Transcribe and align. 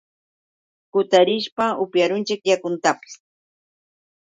kutarishpa 0.91 1.65
upyarunchik 1.83 2.41
yakuntapis. 2.51 3.13